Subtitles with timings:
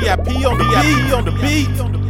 [0.00, 0.58] VIP on
[1.24, 2.03] the beat.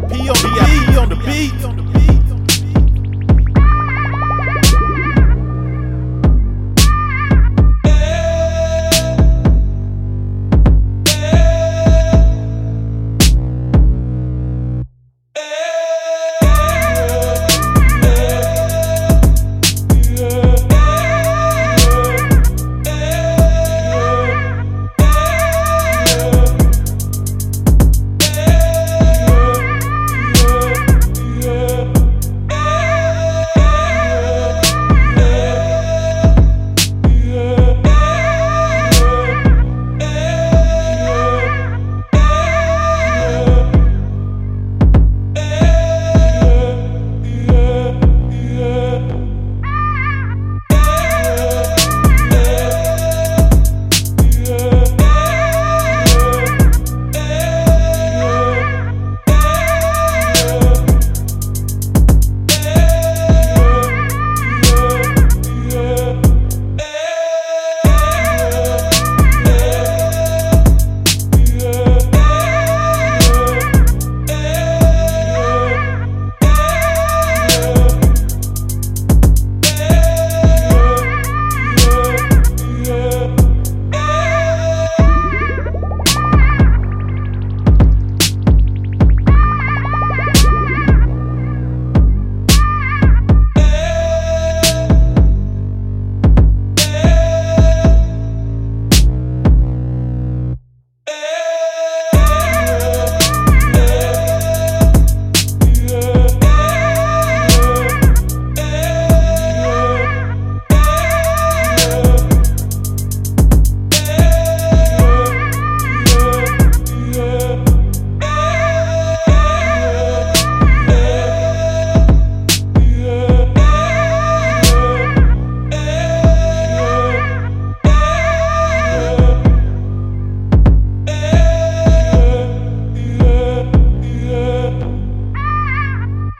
[0.00, 1.83] VIP on the beat.